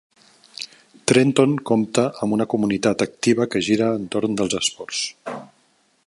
[1.11, 5.03] Trenton compta amb una comunitat activa que gira entorn dels esports.